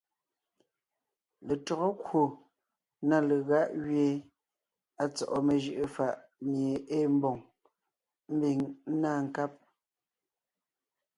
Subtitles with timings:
[1.47, 2.21] Letÿɔgɔ kwò
[3.07, 4.09] na legáʼ gẅie
[5.01, 6.13] à tsɔ́ʼɔ mejʉʼʉ fàʼ
[6.49, 7.37] mie ée mbòŋ,
[8.35, 8.57] ḿbiŋ
[8.91, 9.51] ńná nkáb,